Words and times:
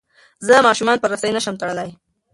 زه 0.45 0.53
ماشومان 0.67 0.97
په 0.99 1.07
رسۍ 1.11 1.31
نه 1.35 1.41
شم 1.45 1.55
تړلی. 1.61 1.89